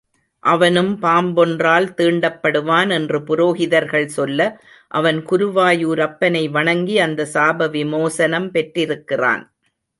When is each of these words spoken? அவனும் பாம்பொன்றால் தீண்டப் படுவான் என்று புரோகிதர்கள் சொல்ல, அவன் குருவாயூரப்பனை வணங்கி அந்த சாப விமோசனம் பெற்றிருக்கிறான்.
அவனும் 0.43 1.01
பாம்பொன்றால் 1.01 1.85
தீண்டப் 1.97 2.39
படுவான் 2.41 2.89
என்று 2.89 3.19
புரோகிதர்கள் 3.19 4.05
சொல்ல, 4.05 4.39
அவன் 4.87 5.25
குருவாயூரப்பனை 5.29 6.49
வணங்கி 6.49 6.99
அந்த 6.99 7.29
சாப 7.33 7.69
விமோசனம் 7.69 8.51
பெற்றிருக்கிறான். 8.51 9.43